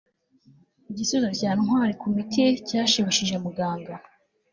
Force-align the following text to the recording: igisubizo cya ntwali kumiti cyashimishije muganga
igisubizo 0.91 1.29
cya 1.39 1.51
ntwali 1.59 1.93
kumiti 2.01 2.43
cyashimishije 2.67 3.35
muganga 3.43 3.93